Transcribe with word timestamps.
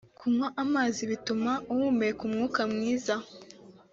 kunywa 0.17 0.47
amazi 0.63 1.01
bituma 1.11 1.51
uhumeka 1.73 2.19
umwuka 2.27 2.61
mwiza 2.71 3.15